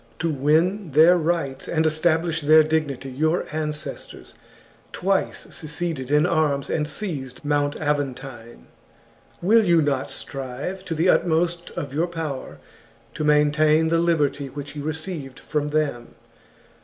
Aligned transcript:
To 0.17 0.31
win 0.31 0.93
their 0.93 1.15
rights 1.15 1.67
and 1.67 1.85
establish 1.85 2.41
their 2.41 2.63
dignity 2.63 3.11
your 3.11 3.45
ancestors 3.51 4.33
twice 4.91 5.45
seceded 5.51 6.09
in 6.09 6.25
arms 6.25 6.71
and 6.71 6.87
seized 6.87 7.45
Mount 7.45 7.75
Aventine; 7.75 8.65
will 9.43 9.63
you 9.63 9.79
not 9.79 10.09
strive 10.09 10.83
to 10.85 10.95
the 10.95 11.07
utmost 11.07 11.69
of 11.77 11.93
your 11.93 12.07
power 12.07 12.57
to 13.13 13.23
maintain 13.23 13.89
the 13.89 13.99
liberty 13.99 14.47
which 14.49 14.75
you 14.75 14.81
received 14.83 15.39
from 15.39 15.69
them 15.69 16.15